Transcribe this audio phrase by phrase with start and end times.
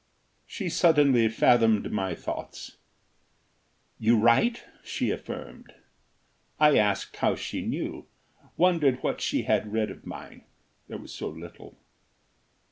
[0.47, 2.77] She suddenly fathomed my thoughts:
[3.99, 5.75] "You write," she affirmed.
[6.59, 8.07] I asked how she knew,
[8.57, 10.43] wondered what she had read of mine
[10.87, 11.77] there was so little.